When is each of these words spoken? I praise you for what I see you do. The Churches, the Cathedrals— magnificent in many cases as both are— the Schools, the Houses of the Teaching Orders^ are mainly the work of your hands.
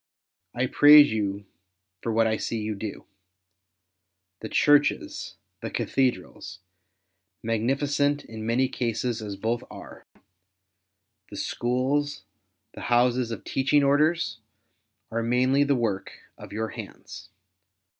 I 0.55 0.65
praise 0.65 1.11
you 1.11 1.45
for 2.01 2.11
what 2.11 2.25
I 2.25 2.35
see 2.35 2.57
you 2.59 2.73
do. 2.73 3.05
The 4.39 4.49
Churches, 4.49 5.35
the 5.61 5.69
Cathedrals— 5.69 6.57
magnificent 7.43 8.25
in 8.25 8.43
many 8.43 8.67
cases 8.67 9.21
as 9.21 9.35
both 9.35 9.63
are— 9.69 10.07
the 11.29 11.37
Schools, 11.37 12.23
the 12.73 12.81
Houses 12.89 13.29
of 13.29 13.43
the 13.43 13.49
Teaching 13.51 13.83
Orders^ 13.83 14.37
are 15.11 15.21
mainly 15.21 15.63
the 15.63 15.75
work 15.75 16.13
of 16.35 16.51
your 16.51 16.69
hands. 16.69 17.29